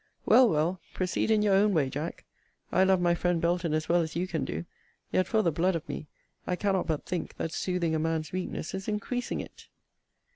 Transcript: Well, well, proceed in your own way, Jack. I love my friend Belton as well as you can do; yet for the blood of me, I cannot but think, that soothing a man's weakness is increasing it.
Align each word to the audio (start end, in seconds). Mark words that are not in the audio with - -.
Well, 0.25 0.49
well, 0.49 0.81
proceed 0.95 1.29
in 1.29 1.43
your 1.43 1.53
own 1.53 1.75
way, 1.75 1.87
Jack. 1.87 2.25
I 2.71 2.83
love 2.83 2.99
my 2.99 3.13
friend 3.13 3.39
Belton 3.39 3.71
as 3.71 3.87
well 3.87 4.01
as 4.01 4.15
you 4.15 4.25
can 4.25 4.43
do; 4.43 4.65
yet 5.11 5.27
for 5.27 5.43
the 5.43 5.51
blood 5.51 5.75
of 5.75 5.87
me, 5.87 6.07
I 6.47 6.55
cannot 6.55 6.87
but 6.87 7.05
think, 7.05 7.37
that 7.37 7.51
soothing 7.51 7.93
a 7.93 7.99
man's 7.99 8.31
weakness 8.31 8.73
is 8.73 8.87
increasing 8.87 9.41
it. 9.41 9.67